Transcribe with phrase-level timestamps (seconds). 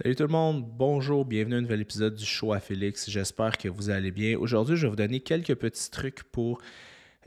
[0.00, 3.10] Salut tout le monde, bonjour, bienvenue à un nouvel épisode du show à Félix.
[3.10, 4.38] J'espère que vous allez bien.
[4.38, 6.60] Aujourd'hui, je vais vous donner quelques petits trucs pour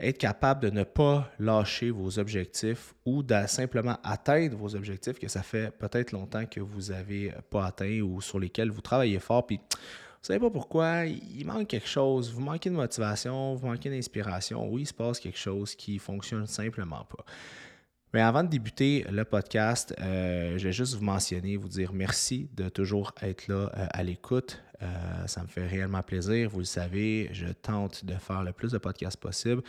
[0.00, 5.28] être capable de ne pas lâcher vos objectifs ou de simplement atteindre vos objectifs que
[5.28, 9.46] ça fait peut-être longtemps que vous n'avez pas atteint ou sur lesquels vous travaillez fort.
[9.46, 13.90] Puis vous savez pas pourquoi, il manque quelque chose, vous manquez de motivation, vous manquez
[13.90, 17.22] d'inspiration, oui, il se passe quelque chose qui fonctionne simplement pas.
[18.12, 22.50] Mais avant de débuter le podcast, euh, je vais juste vous mentionner, vous dire merci
[22.54, 24.62] de toujours être là euh, à l'écoute.
[24.82, 26.50] Euh, ça me fait réellement plaisir.
[26.50, 29.62] Vous le savez, je tente de faire le plus de podcasts possible.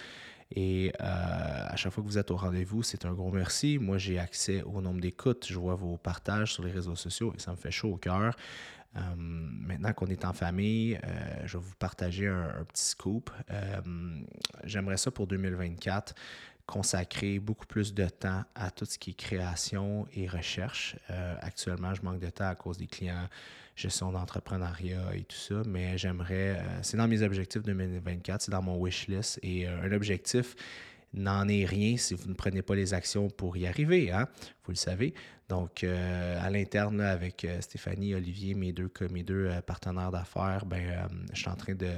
[0.56, 3.80] Et à chaque fois que vous êtes au rendez-vous, c'est un gros merci.
[3.80, 5.48] Moi, j'ai accès au nombre d'écoutes.
[5.48, 8.36] Je vois vos partages sur les réseaux sociaux et ça me fait chaud au cœur.
[9.18, 11.00] maintenant qu'on est en famille,
[11.46, 13.32] je vais vous partager un, un petit scoop.
[14.64, 16.14] J'aimerais ça pour 2024
[16.66, 20.96] consacrer beaucoup plus de temps à tout ce qui est création et recherche.
[21.10, 23.28] Euh, actuellement, je manque de temps à cause des clients,
[23.76, 28.62] gestion d'entrepreneuriat et tout ça, mais j'aimerais, euh, c'est dans mes objectifs 2024, c'est dans
[28.62, 30.56] mon wish list et euh, un objectif
[31.14, 34.28] n'en est rien si vous ne prenez pas les actions pour y arriver, hein?
[34.64, 35.14] vous le savez.
[35.48, 41.50] Donc, à l'interne, avec Stéphanie, Olivier, mes deux, mes deux partenaires d'affaires, ben, je suis
[41.50, 41.92] en train de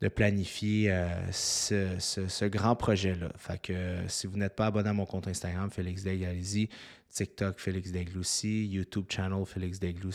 [0.00, 3.28] de planifier euh, ce, grand projet-là.
[3.36, 6.68] Fait que euh, si vous n'êtes pas abonné à mon compte Instagram, Félix Daigle.
[7.10, 8.20] TikTok, Félix Daigle.
[8.42, 10.08] YouTube channel, Félix Daigle.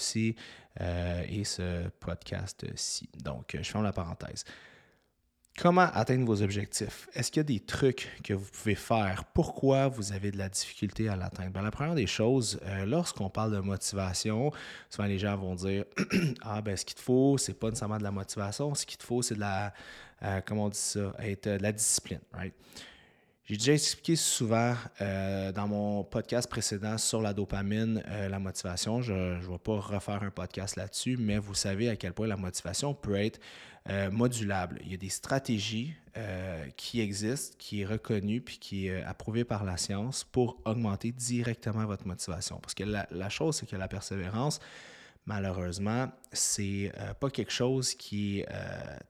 [0.81, 3.09] Euh, et ce podcast-ci.
[3.23, 4.44] Donc, je ferme la parenthèse.
[5.61, 7.09] Comment atteindre vos objectifs?
[7.13, 9.25] Est-ce qu'il y a des trucs que vous pouvez faire?
[9.33, 11.51] Pourquoi vous avez de la difficulté à l'atteindre?
[11.51, 14.53] Ben, la première des choses, euh, lorsqu'on parle de motivation,
[14.89, 15.83] souvent les gens vont dire
[16.43, 19.03] Ah, ben ce qu'il te faut, c'est pas nécessairement de la motivation, ce qu'il te
[19.03, 19.73] faut, c'est de la,
[20.23, 22.53] euh, comment on dit ça, être euh, de la discipline, right?
[23.50, 29.02] J'ai déjà expliqué souvent dans mon podcast précédent sur la dopamine, la motivation.
[29.02, 32.38] Je ne vais pas refaire un podcast là-dessus, mais vous savez à quel point la
[32.38, 33.39] motivation peut être
[33.89, 34.80] euh, modulable.
[34.83, 39.07] Il y a des stratégies euh, qui existent, qui est reconnue puis qui est euh,
[39.07, 42.59] approuvée par la science pour augmenter directement votre motivation.
[42.59, 44.59] Parce que la, chose, c'est que la persévérance,
[45.25, 48.47] malheureusement, c'est pas quelque chose qui est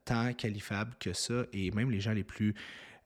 [0.05, 1.43] tant qualifiable que ça.
[1.51, 2.55] Et même les gens les plus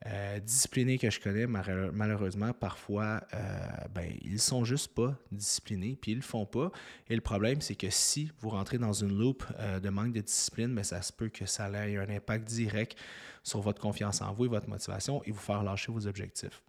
[0.05, 6.11] euh, disciplinés que je connais, malheureusement, parfois, euh, ben, ils sont juste pas disciplinés, puis
[6.11, 6.71] ils le font pas.
[7.09, 10.19] Et le problème, c'est que si vous rentrez dans une loupe euh, de manque de
[10.19, 12.97] discipline, ben, ça se peut que ça ait un impact direct
[13.43, 16.61] sur votre confiance en vous et votre motivation et vous faire lâcher vos objectifs.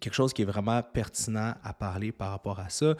[0.00, 2.96] Quelque chose qui est vraiment pertinent à parler par rapport à ça,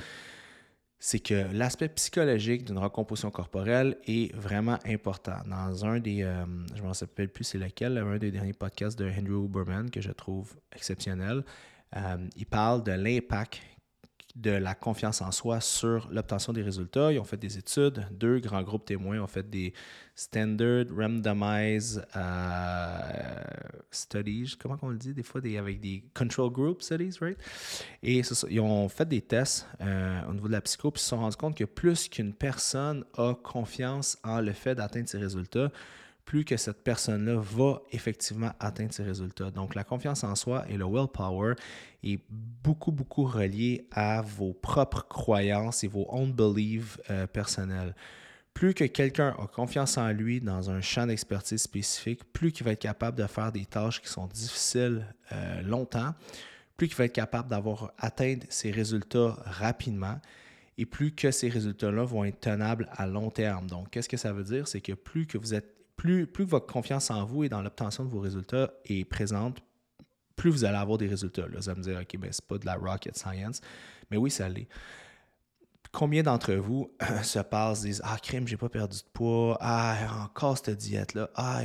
[0.98, 5.36] c'est que l'aspect psychologique d'une recomposition corporelle est vraiment important.
[5.46, 8.98] Dans un des, euh, je ne me rappelle plus c'est lequel, un des derniers podcasts
[8.98, 11.44] de Andrew Huberman que je trouve exceptionnel,
[11.96, 13.60] euh, il parle de l'impact
[14.36, 17.10] de la confiance en soi sur l'obtention des résultats.
[17.10, 19.72] Ils ont fait des études, deux grands groupes témoins ont fait des
[20.14, 23.42] standard randomized euh,
[23.90, 25.14] studies, comment on le dit?
[25.14, 27.38] Des fois, avec des control group studies, right?
[28.02, 31.08] Et ils ont fait des tests euh, au niveau de la psycho, puis ils se
[31.08, 35.70] sont rendus compte que plus qu'une personne a confiance en le fait d'atteindre ses résultats,
[36.26, 39.52] plus que cette personne-là va effectivement atteindre ses résultats.
[39.52, 41.54] Donc, la confiance en soi et le willpower
[42.02, 47.94] est beaucoup, beaucoup relié à vos propres croyances et vos own beliefs euh, personnels.
[48.54, 52.72] Plus que quelqu'un a confiance en lui dans un champ d'expertise spécifique, plus qu'il va
[52.72, 56.12] être capable de faire des tâches qui sont difficiles euh, longtemps,
[56.76, 60.20] plus qu'il va être capable d'avoir atteint ses résultats rapidement
[60.76, 63.68] et plus que ces résultats-là vont être tenables à long terme.
[63.68, 64.66] Donc, qu'est-ce que ça veut dire?
[64.66, 68.04] C'est que plus que vous êtes plus, plus votre confiance en vous et dans l'obtention
[68.04, 69.58] de vos résultats est présente,
[70.36, 71.48] plus vous allez avoir des résultats.
[71.48, 73.60] Là, vous allez me dire, OK, ben, c'est pas de la rocket science,
[74.10, 74.68] mais oui, ça l'est.
[75.92, 76.90] Combien d'entre vous
[77.22, 81.62] se passent, disent Ah, crime, j'ai pas perdu de poids, ah, encore cette diète-là, ah,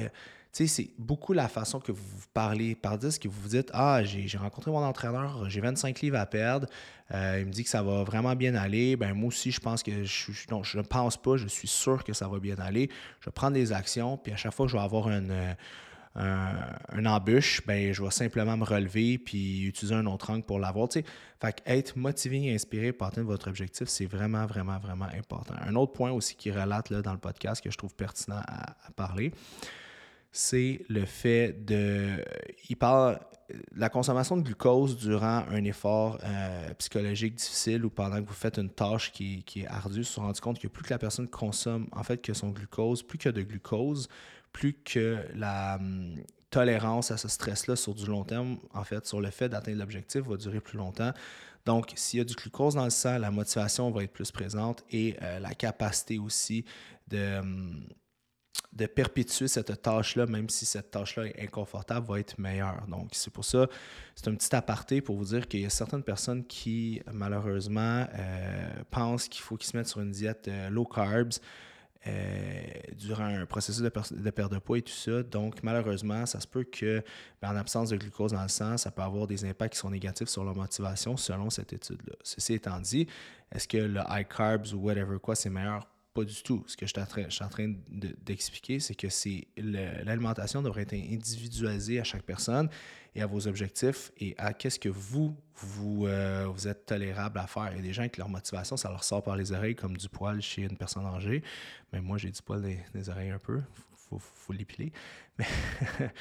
[0.51, 4.03] sais, c'est beaucoup la façon que vous parlez par ce que vous vous dites Ah,
[4.03, 6.67] j'ai rencontré mon entraîneur, j'ai 25 livres à perdre,
[7.13, 8.95] euh, il me dit que ça va vraiment bien aller.
[8.95, 12.03] Ben, moi aussi, je pense que je, non, je ne pense pas, je suis sûr
[12.03, 12.89] que ça va bien aller.
[13.19, 15.55] Je vais prendre des actions, puis à chaque fois que je vais avoir une,
[16.15, 20.89] un, embûche, ben, je vais simplement me relever puis utiliser un autre angle pour l'avoir.
[20.91, 25.55] Fait être motivé et inspiré pour atteindre votre objectif, c'est vraiment, vraiment, vraiment important.
[25.65, 28.75] Un autre point aussi qui relate là, dans le podcast que je trouve pertinent à
[28.95, 29.31] parler,
[30.31, 32.23] c'est le fait de.
[32.69, 33.19] Il parle
[33.75, 38.57] la consommation de glucose durant un effort euh, psychologique difficile ou pendant que vous faites
[38.57, 41.87] une tâche qui, est ardue, se sont rendu compte que plus que la personne consomme
[41.91, 44.07] en fait que son glucose, plus que de glucose,
[44.53, 46.15] plus que la hum,
[46.49, 50.21] tolérance à ce stress-là sur du long terme, en fait, sur le fait d'atteindre l'objectif
[50.21, 51.11] va durer plus longtemps.
[51.65, 54.83] Donc, s'il y a du glucose dans le sang, la motivation va être plus présente
[54.91, 56.65] et la capacité aussi
[57.07, 57.85] de, hum,
[58.73, 62.85] de perpétuer cette tâche-là, même si cette tâche-là est inconfortable, va être meilleure.
[62.87, 63.67] Donc, c'est pour ça,
[64.15, 68.69] c'est un petit aparté pour vous dire qu'il y a certaines personnes qui, malheureusement, euh,
[68.89, 71.33] pensent qu'il faut qu'ils se mettent sur une diète euh, low carbs
[72.07, 72.61] euh,
[72.97, 75.21] durant un processus de, perte de poids et tout ça.
[75.21, 77.03] Donc, malheureusement, ça se peut que,
[77.41, 79.91] ben, en absence de glucose dans le sang, ça peut avoir des impacts qui sont
[79.91, 82.15] négatifs sur leur motivation selon cette étude-là.
[82.23, 83.05] Ceci étant dit,
[83.51, 85.85] est-ce que le high carbs ou whatever quoi, c'est meilleur?
[86.13, 86.63] Pas du tout.
[86.67, 86.91] Ce que je
[87.29, 89.07] suis en train, d'expliquer, c'est que
[89.57, 92.69] l'alimentation devrait être individualisée à chaque personne
[93.15, 97.69] et à vos objectifs et à qu'est-ce que vous, vous, euh, êtes tolérable à faire.
[97.71, 99.97] Il y a des gens qui, leur motivation, ça leur sort par les oreilles comme
[99.97, 101.43] du poil chez une personne âgée.
[101.93, 102.61] Mais moi, j'ai du poil
[102.93, 103.61] des oreilles un peu
[104.11, 104.91] faut, faut l'épiler.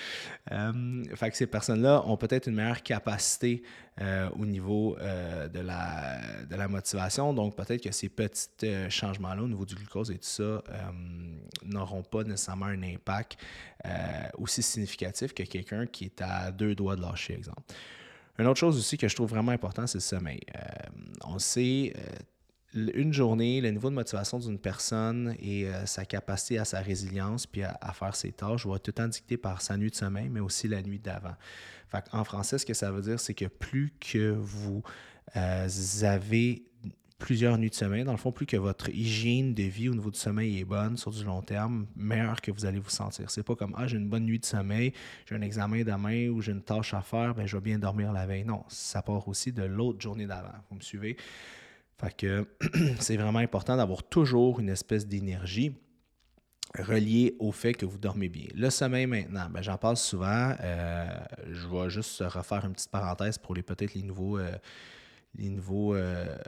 [0.52, 3.62] Euh, fait que ces personnes-là ont peut-être une meilleure capacité
[4.00, 7.32] euh, au niveau euh, de, la, de la motivation.
[7.32, 10.62] Donc, peut-être que ces petits changements-là au niveau du glucose et tout ça
[11.62, 13.38] n'auront pas nécessairement un impact
[14.38, 17.62] aussi significatif que quelqu'un qui est à deux doigts de lâcher, exemple.
[18.38, 20.40] Une autre chose aussi que je trouve vraiment important, c'est le sommeil.
[21.24, 21.92] on sait
[22.74, 27.46] une journée, le niveau de motivation d'une personne et euh, sa capacité à sa résilience
[27.46, 30.28] puis à, faire ses tâches va être tout le dicté par sa nuit de sommeil,
[30.28, 31.34] mais aussi la nuit d'avant.
[32.12, 34.82] en français, ce que ça veut dire, c'est que plus que vous
[35.36, 35.68] euh,
[36.02, 36.64] avez
[37.18, 40.10] plusieurs nuits de sommeil, dans le fond, plus que votre hygiène de vie au niveau
[40.10, 43.30] du sommeil est bonne sur du long terme, meilleur que vous allez vous sentir.
[43.30, 44.92] C'est pas comme Ah, j'ai une bonne nuit de sommeil,
[45.26, 48.12] j'ai un examen demain ou j'ai une tâche à faire, ben, je vais bien dormir
[48.12, 48.44] la veille.
[48.44, 50.54] Non, ça part aussi de l'autre journée d'avant.
[50.70, 51.16] Vous me suivez?
[52.00, 52.46] Fait que
[52.98, 55.74] c'est vraiment important d'avoir toujours une espèce d'énergie
[56.78, 58.46] reliée au fait que vous dormez bien.
[58.54, 60.54] Le sommeil maintenant, ben, j'en parle souvent.
[60.60, 61.06] Euh,
[61.50, 64.52] je vais juste refaire une petite parenthèse pour les peut-être les nouveaux, euh,
[65.34, 66.38] les nouveaux euh,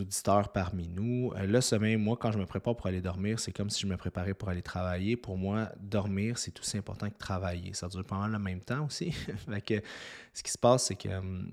[0.00, 1.32] auditeurs parmi nous.
[1.36, 3.96] le sommeil, moi, quand je me prépare pour aller dormir, c'est comme si je me
[3.96, 5.16] préparais pour aller travailler.
[5.16, 7.72] Pour moi, dormir, c'est aussi important que travailler.
[7.74, 9.12] Ça dure mal le même temps aussi.
[9.12, 9.80] fait que,
[10.32, 11.52] ce qui se passe, c'est que hum,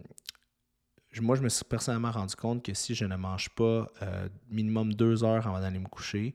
[1.21, 4.93] moi, je me suis personnellement rendu compte que si je ne mange pas euh, minimum
[4.93, 6.33] deux heures avant d'aller me coucher,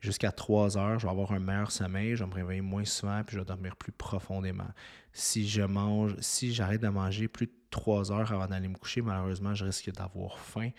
[0.00, 3.22] jusqu'à trois heures, je vais avoir un meilleur sommeil, je vais me réveiller moins souvent,
[3.24, 4.68] puis je vais dormir plus profondément.
[5.12, 9.02] Si je mange, si j'arrête de manger plus de trois heures avant d'aller me coucher,
[9.02, 10.70] malheureusement, je risque d'avoir faim.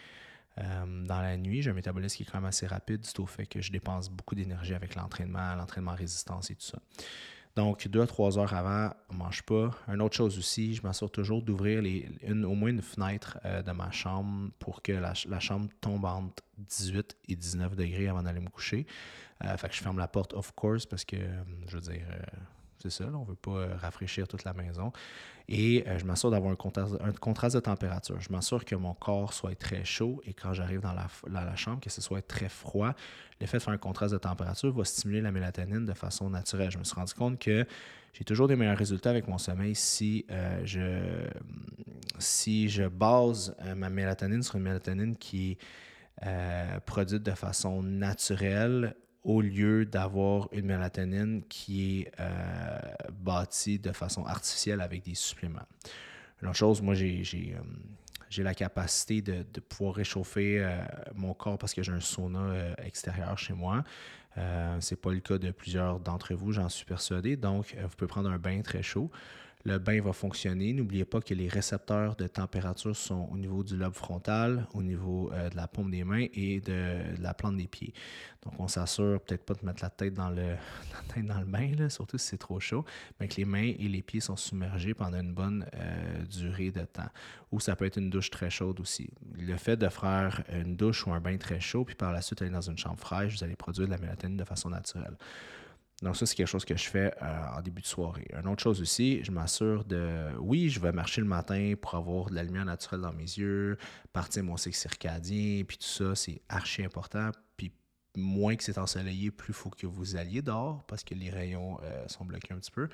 [0.58, 3.26] Euh, dans la nuit, j'ai un métabolisme qui est quand même assez rapide, du au
[3.26, 6.80] fait que je dépense beaucoup d'énergie avec l'entraînement, l'entraînement résistance et tout ça.
[7.60, 9.72] Donc, deux à trois heures avant, on ne mange pas.
[9.90, 13.92] Une autre chose aussi, je m'assure toujours d'ouvrir au moins une fenêtre euh, de ma
[13.92, 18.88] chambre pour que la, chambre tombe entre 18 et 19 degrés avant d'aller me coucher.
[19.44, 21.18] Euh, fait que je ferme la porte, of course, parce que,
[21.68, 22.40] je veux dire, euh,
[22.82, 24.92] c'est ça, on ne veut pas rafraîchir toute la maison.
[25.48, 28.20] Et je m'assure d'avoir un contraste, de température.
[28.22, 31.90] Je m'assure que mon corps soit très chaud et quand j'arrive dans la, chambre, que
[31.90, 32.94] ce soit très froid
[33.40, 36.72] l'effet de faire un contraste de température va stimuler la mélatonine de façon naturelle.
[36.72, 37.66] Je me suis rendu compte que
[38.14, 41.28] j'ai toujours des meilleurs résultats avec mon sommeil si, euh, je,
[42.18, 45.58] si je base euh, ma mélatonine sur une mélatonine qui est
[46.26, 48.96] euh, produite de façon naturelle
[49.30, 52.12] au lieu d'avoir une mélatonine qui est
[53.22, 55.68] bâtie de façon artificielle avec des suppléments.
[56.42, 57.24] Une autre chose, moi, j'ai
[58.30, 60.78] j'ai la capacité de, pouvoir réchauffer euh,
[61.16, 63.84] mon corps parce que j'ai un sauna euh, extérieur chez moi.
[64.38, 67.36] Euh, Ce n'est pas le cas de plusieurs d'entre vous, j'en suis persuadé.
[67.36, 69.10] Donc, vous pouvez prendre un bain très chaud
[69.66, 70.72] le bain va fonctionner.
[70.74, 75.32] N'oubliez pas que les récepteurs de température sont au niveau du lobe frontal, au niveau
[75.34, 77.94] euh, de la paume des mains et de, la plante des pieds.
[78.44, 80.56] Donc, on s'assure peut-être pas de mettre la tête dans le,
[81.24, 82.86] dans le bain, surtout si c'est trop chaud,
[83.20, 86.86] mais que les mains et les pieds sont submergés pendant une bonne euh, durée de
[86.86, 87.10] temps.
[87.52, 89.10] Ou ça peut être une douche très chaude aussi.
[89.38, 92.42] Le fait de faire une douche ou un bain très chaud, puis par la suite
[92.42, 95.18] aller dans une chambre fraîche, vous allez produire de la mélatonine de façon naturelle.
[96.02, 98.28] Donc, ça, c'est quelque chose que je fais euh, en début de soirée.
[98.34, 100.30] Une autre chose aussi, je m'assure de.
[100.40, 103.78] Oui, je vais marcher le matin pour avoir de la lumière naturelle dans mes yeux,
[104.14, 107.32] partir mon cycle circadien, puis tout ça, c'est archi important.
[107.58, 107.74] Puis,
[108.16, 111.78] moins que c'est ensoleillé, plus il faut que vous alliez dehors parce que les rayons
[111.84, 112.88] euh, sont bloqués un petit peu.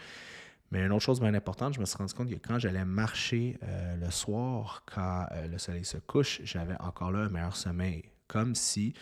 [0.72, 3.60] Mais une autre chose bien importante, je me suis rendu compte que quand j'allais marcher
[3.62, 8.04] euh, le soir, quand le soleil se couche, j'avais encore là un meilleur sommeil.
[8.28, 8.96] Comme si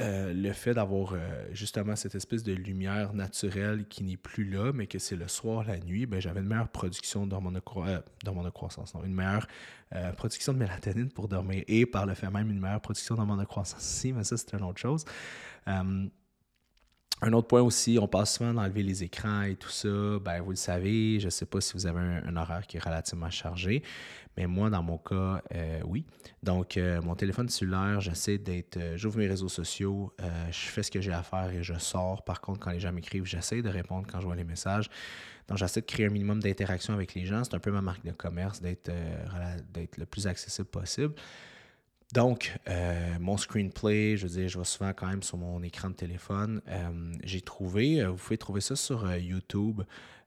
[0.00, 4.72] euh, le fait d'avoir euh, justement cette espèce de lumière naturelle qui n'est plus là,
[4.72, 8.50] mais que c'est le soir, la nuit, ben, j'avais une meilleure production d'hormones de, euh,
[8.50, 9.46] croissance, une meilleure
[10.16, 13.44] production de mélatonine pour dormir et par le fait même une meilleure production d'hormones de
[13.44, 15.04] croissance mais ça c'est une autre chose.
[17.22, 19.88] Un autre point aussi, on passe souvent d'enlever les écrans et tout ça.
[20.20, 22.84] Ben, vous le savez, je ne sais pas si vous avez un, horaire qui est
[22.84, 23.82] relativement chargé,
[24.36, 26.04] mais moi, dans mon cas, euh, oui.
[26.42, 28.76] Donc, euh, mon téléphone cellulaire, j'essaie d'être.
[28.76, 32.24] Euh, j'ouvre mes réseaux sociaux, je fais ce que j'ai à faire et je sors.
[32.24, 34.90] Par contre, quand les gens m'écrivent, j'essaie de répondre quand je vois les messages.
[35.48, 37.44] Donc, j'essaie de créer un minimum d'interaction avec les gens.
[37.44, 38.90] C'est un peu ma marque de commerce, d'être
[39.96, 41.14] le plus accessible possible.
[42.14, 45.90] Donc, euh, mon screenplay, je veux dire, je vois souvent quand même sur mon écran
[45.90, 46.62] de téléphone.
[46.68, 49.82] Euh, j'ai trouvé, euh, vous pouvez trouver ça sur YouTube,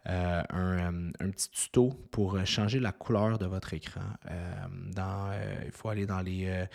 [0.06, 4.02] un, petit tuto pour changer la couleur de votre écran.
[4.92, 5.32] dans,
[5.66, 6.66] il faut aller dans les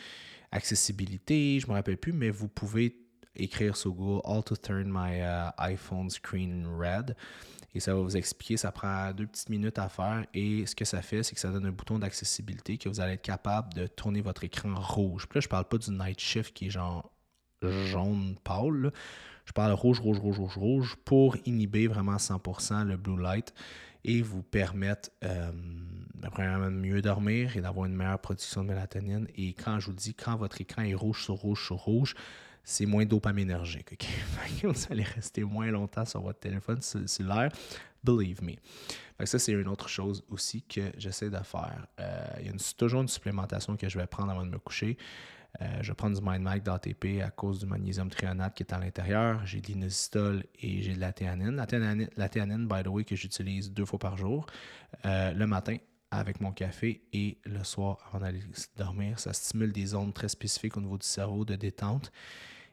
[0.50, 2.96] accessibilités, je ne me rappelle plus, mais vous pouvez
[3.36, 5.20] écrire sur Google All to turn my
[5.58, 7.16] iPhone screen red
[7.74, 8.56] et ça va vous expliquer.
[8.56, 11.50] Ça prend deux petites minutes à faire et ce que ça fait, c'est que ça
[11.50, 15.26] donne un bouton d'accessibilité que vous allez être capable de tourner votre écran rouge.
[15.28, 17.10] Puis là, je parle pas du night shift qui est genre
[17.62, 18.92] jaune pâle.
[19.44, 23.52] Je parle rouge, rouge, rouge, rouge, rouge pour inhiber vraiment 100% le blue light
[24.04, 29.26] et vous permettre euh, de mieux dormir et d'avoir une meilleure production de mélatonine.
[29.36, 32.14] Et quand je vous dis, quand votre écran est rouge sur rouge sur rouge,
[32.64, 33.92] c'est moins dopaminergique.
[33.92, 34.06] OK?
[34.64, 37.50] vous allez rester moins longtemps sur votre téléphone cellulaire.
[38.04, 38.54] Believe me.
[39.24, 41.86] ça, c'est une autre chose aussi que j'essaie de faire.
[42.00, 44.96] Euh, il y a toujours une supplémentation que je vais prendre avant de me coucher.
[45.60, 49.44] Euh, je prendre du MindMac d'ATP à cause du magnésium trionate qui est à l'intérieur.
[49.44, 51.54] J'ai de l'inositol et j'ai de la théanine.
[52.16, 54.46] La théanine, by the way, que j'utilise deux fois par jour.
[55.04, 55.76] Euh, le matin
[56.10, 58.42] avec mon café et le soir avant d'aller
[58.76, 59.18] dormir.
[59.18, 62.12] Ça stimule des zones très spécifiques au niveau du cerveau de détente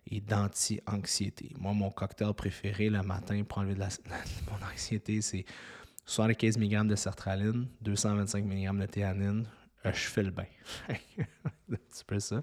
[0.08, 1.52] et d'anti-anxiété.
[1.60, 3.90] Moi, mon cocktail préféré le matin pour enlever de, la,
[4.52, 5.46] mon anxiété, c'est
[6.06, 9.46] 75 mg de sertraline, 225 mg de théanine.
[9.86, 10.46] Euh, je fais le bain.
[11.90, 12.42] c'est peu ça.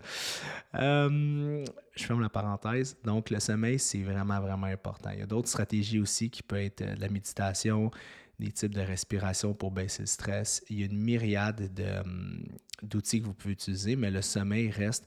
[0.75, 2.97] Euh, je ferme la parenthèse.
[3.05, 5.11] Donc, le sommeil, c'est vraiment, vraiment important.
[5.11, 7.91] Il y a d'autres stratégies aussi qui peuvent être de la méditation,
[8.39, 10.65] des types de respiration pour baisser le stress.
[10.71, 11.71] Il y a une myriade
[12.05, 12.47] hum,
[12.83, 15.07] d'outils que vous pouvez utiliser, mais le sommeil reste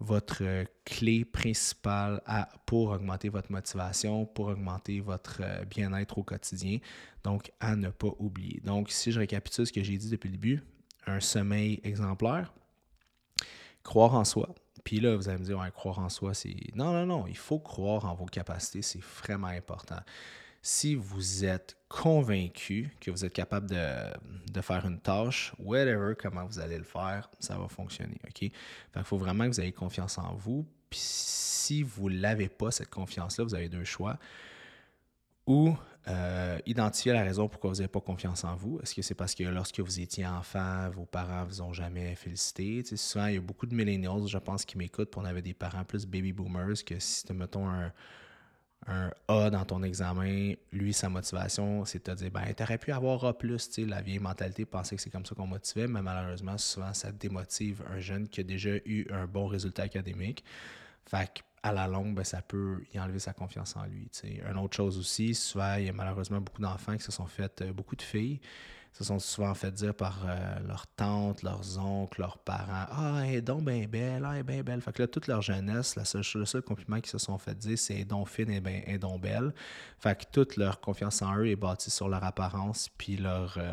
[0.00, 2.22] votre euh, clé principale
[2.66, 6.78] pour augmenter votre motivation, pour augmenter votre euh, bien-être au quotidien.
[7.24, 8.60] Donc, à ne pas oublier.
[8.64, 10.62] Donc, si je récapitule ce que j'ai dit depuis le début,
[11.06, 12.52] un sommeil exemplaire,
[13.82, 14.54] croire en soi.
[14.84, 16.54] Puis là, vous allez me dire, croire en soi, c'est...
[16.74, 20.00] Non, non, non, il faut croire en vos capacités, c'est vraiment important
[20.62, 26.58] si vous êtes convaincu que vous êtes capable de, faire une tâche, whatever, comment vous
[26.58, 28.18] allez le faire, ça va fonctionner.
[28.26, 28.42] OK?
[28.42, 28.52] il
[29.04, 30.66] faut vraiment que vous ayez confiance en vous.
[30.90, 34.18] Puis si vous ne l'avez pas, cette confiance-là, vous avez deux choix.
[35.46, 35.74] Ou
[36.08, 38.80] euh, identifier la raison pourquoi vous n'avez pas confiance en vous.
[38.82, 42.82] Est-ce que c'est parce que lorsque vous étiez enfant, vos parents vous ont jamais félicité?
[42.96, 45.84] souvent, il y a beaucoup de millennials, je pense, qui m'écoutent, on avait des parents
[45.84, 47.92] plus baby boomers, que si, mettons, un,
[48.86, 52.92] un A dans ton examen, lui, sa motivation, c'est de te dire, ben, t'aurais pu
[52.92, 56.00] avoir A+, tu sais, la vieille mentalité, penser que c'est comme ça qu'on motivait, mais
[56.00, 60.44] malheureusement, souvent, ça démotive un jeune qui a déjà eu un bon résultat académique.
[61.06, 64.08] Fait à la longue, ben, ça peut y enlever sa confiance en lui.
[64.12, 64.40] sais.
[64.48, 67.62] Une autre chose aussi, souvent, il y a malheureusement beaucoup d'enfants qui se sont fait,
[67.62, 68.40] euh, beaucoup de filles,
[68.92, 73.36] se sont souvent fait dire par euh, leurs tantes, leurs oncles, leurs parents Ah, elle
[73.36, 74.80] est donc bien belle, ah, elle est bien belle.
[74.80, 78.04] Fait que là, toute leur jeunesse, le seul compliment qu'ils se sont fait dire, c'est
[78.04, 79.54] donc fine et donc belle.
[79.98, 83.56] Fait que toute leur confiance en eux est bâtie sur leur apparence, puis leur.
[83.58, 83.72] Euh,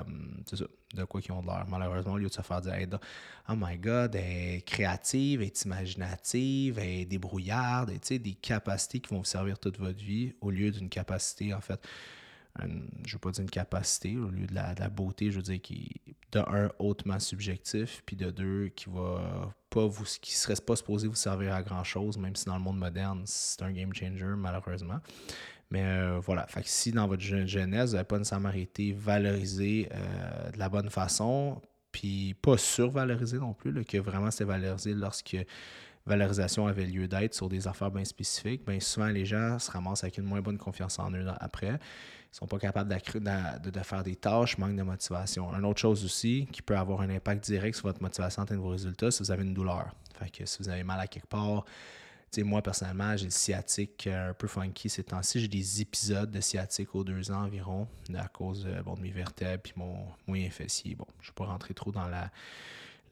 [0.93, 1.65] de quoi qu'ils ont de l'air.
[1.67, 2.87] Malheureusement, au lieu de se faire dire
[3.49, 8.99] Oh my God, elle est créative, elle est imaginative, elle est débrouillarde, et, des capacités
[8.99, 11.85] qui vont vous servir toute votre vie, au lieu d'une capacité, en fait
[12.61, 15.61] je ne veux pas dire une capacité, au lieu de la, beauté, je veux dire,
[15.61, 20.75] qui de un, hautement subjectif, puis de deux, qui va pas vous, qui serait pas
[20.75, 23.93] supposé vous servir à grand chose, même si dans le monde moderne, c'est un game
[23.93, 24.99] changer, malheureusement.
[25.71, 29.89] Mais euh, voilà, fait que si dans votre jeunesse, vous n'avez pas nécessairement été valorisé
[29.93, 35.37] euh, de la bonne façon, puis pas survalorisé non plus, que vraiment c'est valorisé lorsque
[36.05, 40.03] valorisation avait lieu d'être sur des affaires bien spécifiques, bien souvent les gens se ramassent
[40.03, 41.79] avec une moins bonne confiance en eux après
[42.35, 45.53] sont pas capables de, faire des tâches, manque de motivation.
[45.53, 48.69] Une autre chose aussi qui peut avoir un impact direct sur votre motivation atteindre vos
[48.69, 49.87] résultats, si vous avez une douleur.
[50.19, 51.63] Fait que si vous avez mal à quelque part,
[52.39, 55.39] moi personnellement, j'ai le sciatique euh, un peu funky ces temps-ci.
[55.39, 59.63] J'ai des épisodes de sciatique aux deux ans environ à cause bon, de mes vertèbres
[59.65, 60.95] et mon moyen fessier.
[60.95, 62.29] Bon, je ne vais pas rentrer trop dans la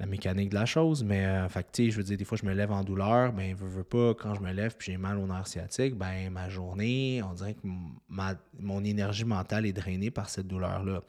[0.03, 2.53] la mécanique de la chose, mais euh, fait je veux dire, des fois, je me
[2.53, 5.25] lève en douleur, ben, veux, veux pas, quand je me lève puis j'ai mal au
[5.25, 7.65] nerf sciatique, ben, ma journée, on dirait que
[8.09, 10.99] ma, mon énergie mentale est drainée par cette douleur-là.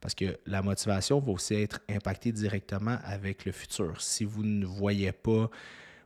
[0.00, 4.00] Parce que la motivation va aussi être impactée directement avec le futur.
[4.00, 5.48] Si vous ne voyez pas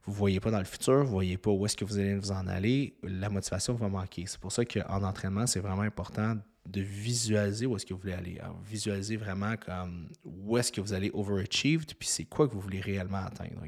[0.06, 2.16] vous voyez pas dans le futur, vous ne voyez pas où est-ce que vous allez
[2.16, 4.24] vous en aller, la motivation va manquer.
[4.26, 6.36] C'est pour ça qu'en entraînement, c'est vraiment important
[6.66, 8.40] de visualiser où est-ce que vous voulez aller.
[8.64, 12.80] visualiser vraiment comme où est-ce que vous allez overachieve, puis c'est quoi que vous voulez
[12.80, 13.60] réellement atteindre.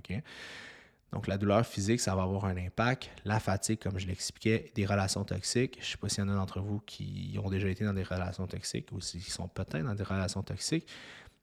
[1.13, 3.11] Donc, la douleur physique, ça va avoir un impact.
[3.25, 5.79] La fatigue, comme je l'expliquais, des relations toxiques.
[5.81, 7.95] Je ne sais pas s'il y en a d'entre vous qui ont déjà été dans
[7.95, 10.87] des relations toxiques ou qui sont peut-être dans des relations toxiques.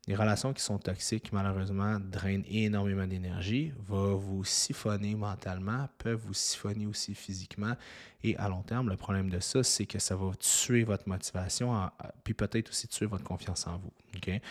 [0.06, 6.34] Les relations qui sont toxiques, malheureusement, drainent énormément d'énergie, vont vous siphonner mentalement, peuvent vous
[6.34, 7.78] siphonner aussi physiquement.
[8.22, 11.90] Et à long terme, le problème de ça, c'est que ça va tuer votre motivation,
[12.26, 13.94] puis peut-être aussi tuer votre confiance en vous.
[14.18, 14.42] OK?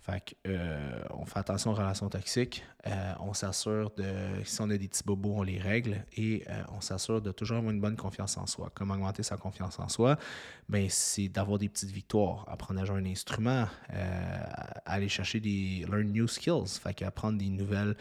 [0.00, 2.64] Fait euh, on fait attention aux relations toxiques.
[2.86, 4.04] Euh, on s'assure de,
[4.44, 7.58] si on a des petits bobos, on les règle et euh, on s'assure de toujours
[7.58, 8.70] avoir une bonne confiance en soi.
[8.74, 10.16] Comment augmenter sa confiance en soi?
[10.68, 13.66] Ben, c'est d'avoir des petites victoires, apprendre à jouer un instrument,
[14.86, 17.96] aller chercher des learn new skills, fait qu'apprendre des nouvelles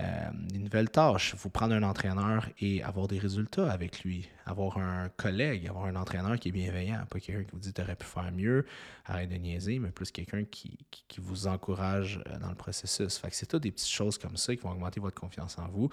[0.00, 1.32] euh, des nouvelles tâches.
[1.34, 4.26] Il faut prendre un entraîneur et avoir des résultats avec lui.
[4.46, 7.04] Avoir un collègue, avoir un entraîneur qui est bienveillant.
[7.10, 8.64] Pas quelqu'un qui vous dit tu aurais pu faire mieux,
[9.04, 10.78] arrête de niaiser, mais plus quelqu'un qui,
[11.18, 13.18] vous encourage euh, dans le processus.
[13.18, 15.68] Fait que c'est tout des petites choses comme ça qui vont augmenter votre confiance en
[15.68, 15.90] vous.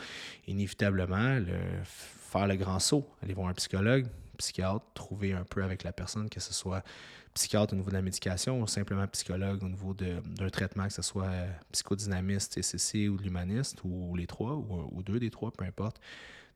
[0.48, 5.84] Inévitablement, le, faire le grand saut, aller voir un psychologue, psychiatre, trouver un peu avec
[5.84, 6.84] la personne, que ce soit
[7.33, 11.01] psychiatre au niveau de la médication ou simplement psychologue au niveau d'un traitement, que ce
[11.01, 16.00] soit euh, psychodynamiste, TCC ou l'humaniste, ou les trois, ou, deux des trois, peu importe.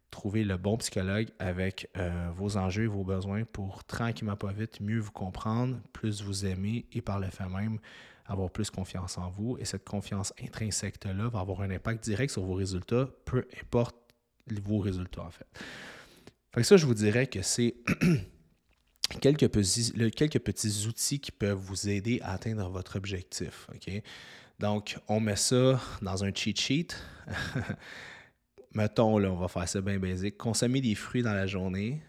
[0.09, 4.79] Trouver le bon psychologue avec euh, vos enjeux et vos besoins pour tranquillement, pas vite,
[4.79, 7.79] mieux vous comprendre, plus vous aimer et par le fait même
[8.25, 9.57] avoir plus confiance en vous.
[9.59, 13.95] Et cette confiance intrinsèque-là va avoir un impact direct sur vos résultats, peu importe
[14.63, 15.47] vos résultats en fait.
[16.53, 17.75] Fait que ça, je vous dirais que c'est
[19.19, 23.67] quelques petits, quelques petits outils qui peuvent vous aider à atteindre votre objectif.
[24.59, 26.95] Donc, on met ça dans un cheat sheet.
[28.73, 30.37] Mettons, là, on va faire ça bien basique.
[30.37, 32.01] Consommez des fruits dans la journée.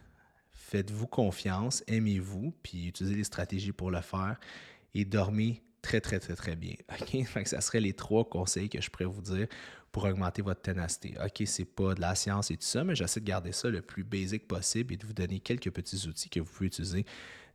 [0.52, 4.37] Faites-vous confiance, aimez-vous, puis utilisez des stratégies pour le faire
[4.94, 6.75] et dormez très, très, très, très bien.
[6.90, 7.26] OK?
[7.44, 9.46] Ça serait les trois conseils que je pourrais vous dire
[9.94, 11.14] pour augmenter votre ténacité.
[11.24, 13.80] OK, c'est pas de la science et tout ça, mais j'essaie de garder ça le
[13.80, 17.06] plus basique possible et de vous donner quelques petits outils que vous pouvez utiliser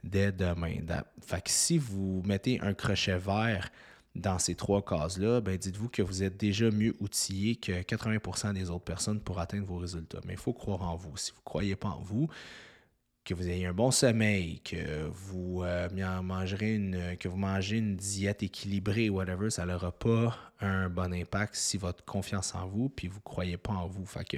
[0.06, 0.75] dès demain.
[1.21, 3.69] Fait que si vous mettez un crochet vert
[4.15, 8.69] dans ces trois cases-là, ben dites-vous que vous êtes déjà mieux outillé que 80% des
[8.69, 10.21] autres personnes pour atteindre vos résultats.
[10.25, 11.17] Mais il faut croire en vous.
[11.17, 12.30] Si vous ne croyez pas en vous,
[13.30, 15.88] que vous ayez un bon sommeil, que vous euh,
[16.24, 21.54] mangerez une, que vous mangez une diète équilibrée, whatever, ça n'aura pas un bon impact
[21.54, 24.04] si votre confiance en vous, puis vous ne croyez pas en vous.
[24.08, 24.38] Fait que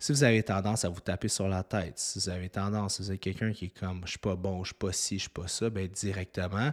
[0.00, 3.02] si vous avez tendance à vous taper sur la tête, si vous avez tendance, si
[3.02, 5.22] vous êtes quelqu'un qui est comme je suis pas bon, je suis pas ci, je
[5.22, 6.72] suis pas ça, ben directement,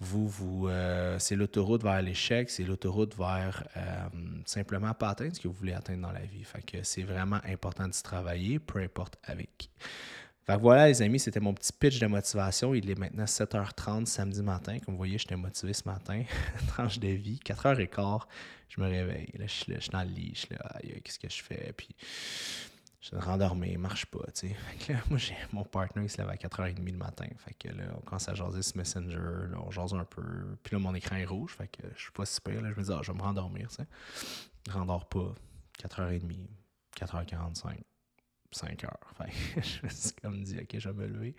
[0.00, 4.08] vous, vous euh, c'est l'autoroute vers l'échec, c'est l'autoroute vers euh,
[4.46, 6.42] simplement pas atteindre ce que vous voulez atteindre dans la vie.
[6.42, 9.68] Fait que c'est vraiment important de travailler, peu importe avec
[10.44, 12.74] Fait voilà, les amis, c'était mon petit pitch de motivation.
[12.74, 14.78] Il est maintenant 7h30 samedi matin.
[14.80, 16.24] Comme vous voyez, j'étais motivé ce matin.
[16.68, 17.38] Tranche de vie.
[17.44, 18.22] 4h15,
[18.68, 19.30] je me réveille.
[19.38, 20.32] Là, je, suis dans le lit.
[20.34, 21.72] Je suis là, qu'est-ce que je fais?
[21.76, 21.94] Puis,
[23.00, 24.96] je suis rendormi, marche pas, tu sais.
[25.10, 27.26] moi, j'ai mon partner, il se lève à 4h30 le matin.
[27.38, 29.54] Fait que là, on commence à jaser ce Messenger.
[29.64, 30.22] on jase un peu.
[30.64, 31.54] Puis là, mon écran est rouge.
[31.56, 32.60] Fait que je suis pas super.
[32.60, 33.86] Là, je me dis, ah, je vais me rendormir, tu sais.
[34.68, 35.34] Je rendors pas.
[35.80, 36.48] 4h30,
[36.96, 37.78] 4h45.
[38.54, 39.14] 5 heures.
[39.56, 41.34] je me suis comme dit, OK, je vais me lever.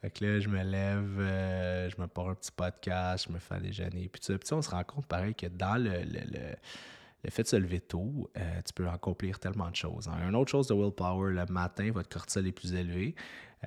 [0.00, 3.38] Fait que là, je me lève, euh, je me pars un petit podcast, je me
[3.38, 4.08] fais déjeuner.
[4.08, 7.80] Puis, puis on se rend compte, pareil, que dans le, le, fait de se lever
[7.80, 10.08] tôt, euh, tu peux accomplir tellement de choses.
[10.08, 10.28] Hein.
[10.28, 13.14] Une autre chose de willpower, le matin, votre cortisol est plus élevé.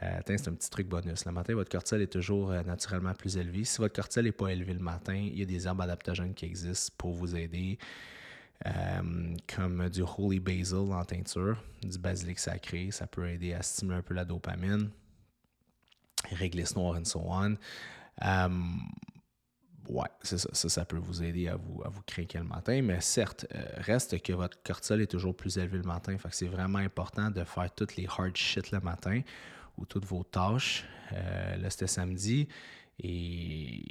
[0.02, 1.26] Euh, c'est un petit truc bonus.
[1.26, 3.66] Le matin, votre cortisol est toujours naturellement plus élevé.
[3.66, 6.46] Si votre cortisol n'est pas élevé le matin, il y a des herbes adaptogènes qui
[6.46, 7.78] existent pour vous aider.
[8.68, 12.92] Euh, comme du holy basil en teinture, du basilic sacré.
[12.92, 14.90] Ça peut aider à stimuler un peu la dopamine,
[16.32, 17.56] réglisse noire and so on.
[18.26, 18.50] Euh,
[19.88, 23.46] ouais, ça, ça, peut vous aider à vous, à vous craquer le matin, mais certes,
[23.56, 26.18] euh, reste que votre cortisol est toujours plus élevé le matin.
[26.18, 29.22] Fait que c'est vraiment important de faire toutes les hard shit le matin
[29.78, 30.84] ou toutes vos tâches.
[31.12, 32.50] là, c'était samedi.
[33.02, 33.84] Et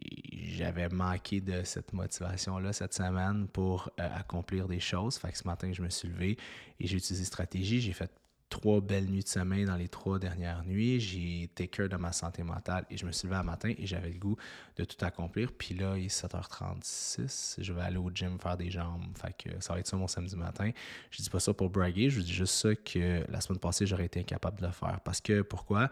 [0.59, 5.16] j'avais manqué de cette motivation-là cette semaine pour euh, accomplir des choses.
[5.16, 6.37] Fait que ce matin, je me suis levé
[6.81, 7.81] et j'ai utilisé stratégie.
[7.81, 8.11] J'ai fait
[8.49, 11.01] trois belles nuits de sommeil dans les trois dernières nuits.
[11.01, 13.87] J'ai été cœur de ma santé mentale et je me suis levé un matin et
[13.87, 14.37] j'avais le goût
[14.77, 15.53] de tout accomplir.
[15.53, 17.57] Puis là, il est 7h36.
[17.59, 19.05] Je vais aller au gym faire des jambes.
[19.16, 20.71] Fait que ça va être ça mon samedi matin.
[21.11, 22.11] Je dis pas ça pour braguer.
[22.11, 25.01] Je dis juste ça que la semaine passée, j'aurais été incapable de le faire.
[25.05, 25.90] Parce que pourquoi?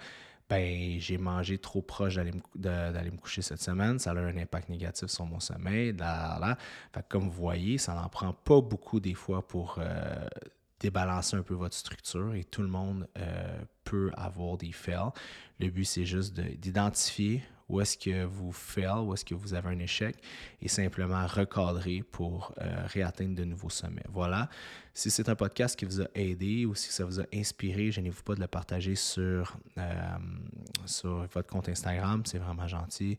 [0.48, 2.30] Ben, j'ai mangé trop proche d'aller
[3.10, 3.98] me, coucher cette semaine.
[3.98, 5.92] Ça a un impact négatif sur mon sommeil.
[5.92, 6.56] Là,
[7.08, 10.26] comme vous voyez, ça n'en prend pas beaucoup des fois pour euh,
[10.78, 15.10] débalancer un peu votre structure et tout le monde euh, peut avoir des fails.
[15.58, 19.68] Le but, c'est juste d'identifier où est-ce que vous fail, où est-ce que vous avez
[19.68, 20.16] un échec
[20.62, 24.04] et simplement recadrer pour euh, réatteindre de nouveaux sommets.
[24.08, 24.48] Voilà.
[24.94, 28.22] Si c'est un podcast qui vous a aidé ou si ça vous a inspiré, gênez-vous
[28.22, 29.92] pas de le partager sur, euh,
[30.86, 32.22] sur votre compte Instagram.
[32.24, 33.18] C'est vraiment gentil.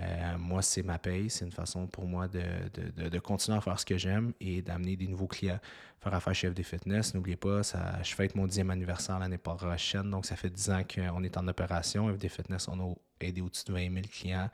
[0.00, 1.30] Euh, moi, c'est ma paye.
[1.30, 2.42] C'est une façon pour moi de,
[2.74, 5.58] de, de, continuer à faire ce que j'aime et d'amener des nouveaux clients
[6.00, 7.14] faire affaire chez FD Fitness.
[7.14, 10.10] N'oubliez pas, ça, je fête mon dixième anniversaire l'année prochaine.
[10.10, 12.12] Donc, ça fait dix ans qu'on est en opération.
[12.14, 14.50] FD Fitness, on a aidé au-dessus de 20 000 clients.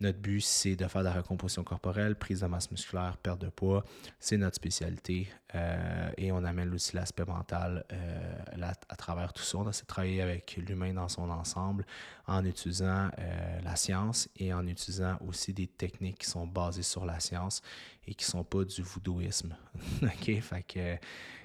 [0.00, 3.48] Notre but, c'est de faire de la recomposition corporelle, prise de masse musculaire, perte de
[3.48, 3.84] poids.
[4.20, 5.28] C'est notre spécialité.
[5.54, 9.58] Euh, et on amène aussi l'aspect mental euh, à travers tout ça.
[9.58, 11.84] On essaie de travailler avec l'humain dans son ensemble
[12.26, 17.04] en utilisant euh, la science et en utilisant aussi des techniques qui sont basées sur
[17.04, 17.62] la science
[18.08, 19.56] et qui sont pas du voodooisme.
[20.22, 20.96] Fait que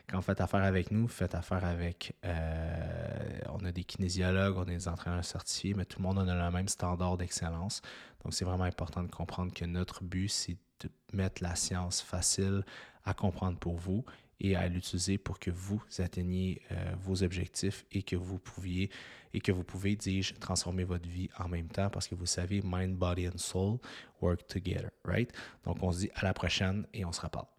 [0.08, 2.16] quand vous faites affaire avec nous, faites affaire avec.
[2.24, 6.52] on a des kinésiologues, on a des entraîneurs certifiés, mais tout le monde a le
[6.52, 7.82] même standard d'excellence.
[8.24, 12.64] Donc, c'est vraiment important de comprendre que notre but, c'est de mettre la science facile
[13.06, 14.04] à comprendre pour vous
[14.40, 18.90] et à l'utiliser pour que vous atteigniez euh, vos objectifs et que vous pouviez
[19.34, 22.62] et que vous pouvez, dis-je, transformer votre vie en même temps parce que vous savez,
[22.64, 23.78] mind, body and soul
[24.22, 25.32] work together, right?
[25.66, 27.53] Donc on se dit à la prochaine et on se reparle.